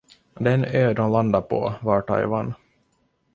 [0.45, 2.53] Den ö de landade på var Taiwan.